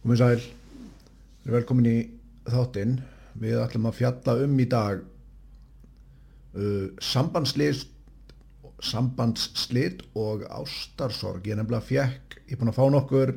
[0.00, 1.98] Komið sæl, við erum velkomin í
[2.48, 2.92] þáttinn.
[3.40, 5.02] Við ætlum að fjalla um í dag
[6.56, 7.90] uh, sambandslist,
[8.80, 11.44] sambandslit og ástarsorg.
[11.44, 13.34] Ég nefnilega fjekk, ég er búin að fá nokkur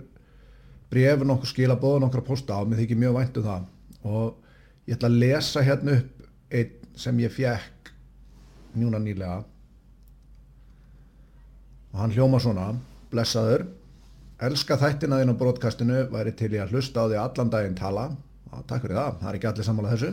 [0.94, 3.68] bref, nokkur skilabóð, nokkur að posta á, mér þykir mjög vænt um það.
[4.08, 6.26] Og ég ætla að lesa hérna upp
[6.62, 7.96] einn sem ég fjekk
[8.80, 9.44] njúna nýlega.
[11.92, 12.72] Og hann hljóma svona,
[13.12, 13.68] blessaður.
[14.44, 18.10] Elska þættina þín á brotkastinu, væri til ég að hlusta á því allan daginn tala.
[18.52, 20.10] Já, takk fyrir það, það er ekki allir sammála þessu.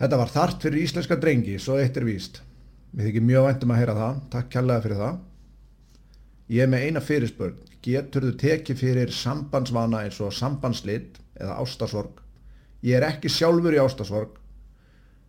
[0.00, 2.40] Þetta var þart fyrir íslenska drengi, svo eitt er víst.
[2.90, 5.20] Mér þykir mjög vænt um að heyra það, takk kærlega fyrir það.
[6.52, 12.18] Ég er með eina fyrirspörn, getur þú tekið fyrir sambandsvana eins og sambandslit eða ástasorg?
[12.82, 14.34] Ég er ekki sjálfur í ástasorg,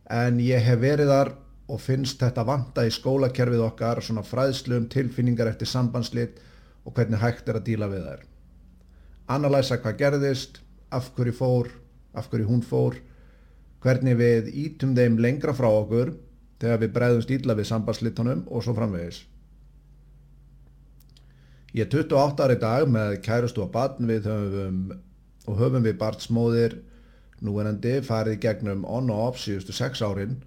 [0.09, 1.31] en ég hef verið þar
[1.69, 6.41] og finnst þetta vanta í skólakerfið okkar, svona fræðslu um tilfinningar eftir sambandslit
[6.83, 8.23] og hvernig hægt er að díla við þær.
[9.33, 11.69] Analæsa hvað gerðist, af hverju fór,
[12.13, 12.99] af hverju hún fór,
[13.83, 16.13] hvernig við ítum þeim lengra frá okkur
[16.61, 19.23] þegar við bregðumst íla við sambandslitunum og svo framvegis.
[21.73, 24.83] Ég er 28 ári dag með kærustu og barn við höfum
[25.49, 26.75] og höfum við barnsmóðir
[27.43, 30.37] núenandi farið gegnum on og off síðustu sex árin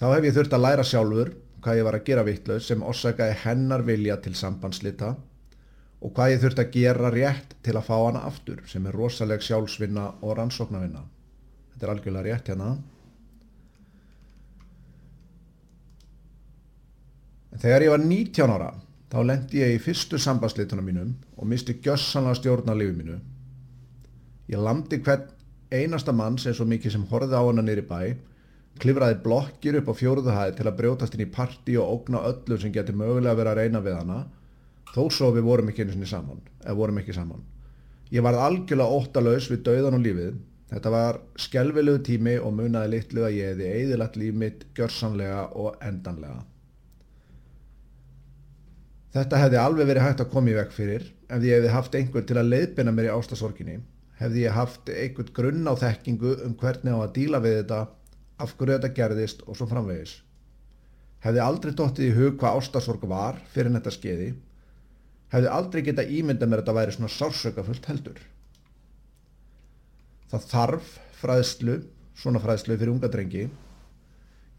[0.00, 1.32] þá hef ég þurft að læra sjálfur
[1.64, 5.14] hvað ég var að gera vittlaus sem orsakaði hennar vilja til sambandslita
[6.04, 9.44] og hvað ég þurft að gera rétt til að fá hana aftur sem er rosaleg
[9.44, 11.00] sjálfsvinna og rannsóknarvinna.
[11.72, 12.74] Þetta er algjörlega rétt hérna.
[17.54, 18.74] En þegar ég var 19 ára
[19.14, 23.18] þá lendi ég í fyrstu sambandslitunum mínum og misti gjössanlega stjórn á lífið mínu.
[24.52, 25.30] Ég landi hvern
[25.72, 28.14] einasta mann sem svo mikið sem horfið á hana nýri bæ
[28.82, 32.58] klifraði blokkir upp á fjóruðu hæð til að brjótast inn í parti og ógna öllu
[32.60, 34.24] sem getur mögulega verið að reyna við hana
[34.94, 37.44] þó svo við vorum ekki einu sinni saman eða vorum ekki saman.
[38.14, 40.34] Ég varð algjörlega óttalauðs við dauðan og lífið.
[40.70, 45.80] Þetta var skelvilegu tími og munaði litlu að ég hefði eðilagt líf mitt gjörsanlega og
[45.84, 46.44] endanlega.
[49.14, 51.10] Þetta hefði alveg verið hægt að koma í vekk fyrir.
[51.30, 53.76] Ef ég hefði haft einhver til að leiðbina mér í ástasorginni
[54.20, 57.80] hefði ég haft einhvern grunn á þekkingu um hvernig á að díla við þetta
[58.44, 60.16] af hverju þetta gerðist og svo framvegis.
[61.24, 64.28] Hefði aldrei dóttið í hug hvað ástasorg var fyrir þetta skeiði
[65.34, 68.20] hefði aldrei geta ímynda mér að þetta væri svona sársökafullt heldur.
[70.30, 71.78] Það þarf fræðslu,
[72.18, 73.48] svona fræðslu fyrir unga drengi.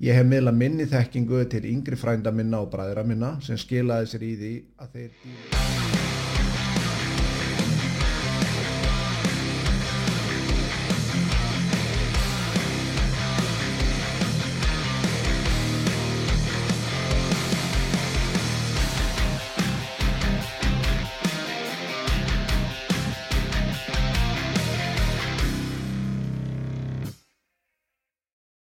[0.04, 4.28] Ég hef miðla minni þekkingu til yngri frænda minna og bræðra minna sem skilaði sér
[4.28, 6.05] í því að þeir